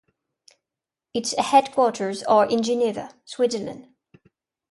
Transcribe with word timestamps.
Its 1.13 1.35
headquarters 1.37 2.23
are 2.23 2.47
in 2.49 2.63
Geneva, 2.63 3.13
Switzerland. 3.23 3.93